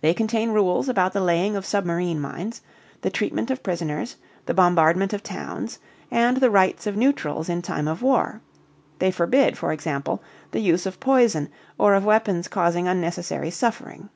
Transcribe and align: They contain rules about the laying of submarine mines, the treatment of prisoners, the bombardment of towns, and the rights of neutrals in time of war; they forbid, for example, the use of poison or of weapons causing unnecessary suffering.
They 0.00 0.14
contain 0.14 0.50
rules 0.50 0.88
about 0.88 1.12
the 1.12 1.20
laying 1.20 1.54
of 1.54 1.64
submarine 1.64 2.18
mines, 2.20 2.60
the 3.02 3.08
treatment 3.08 3.52
of 3.52 3.62
prisoners, 3.62 4.16
the 4.46 4.52
bombardment 4.52 5.12
of 5.12 5.22
towns, 5.22 5.78
and 6.10 6.38
the 6.38 6.50
rights 6.50 6.88
of 6.88 6.96
neutrals 6.96 7.48
in 7.48 7.62
time 7.62 7.86
of 7.86 8.02
war; 8.02 8.40
they 8.98 9.12
forbid, 9.12 9.56
for 9.56 9.72
example, 9.72 10.20
the 10.50 10.58
use 10.60 10.86
of 10.86 10.98
poison 10.98 11.50
or 11.78 11.94
of 11.94 12.04
weapons 12.04 12.48
causing 12.48 12.88
unnecessary 12.88 13.50
suffering. 13.52 14.08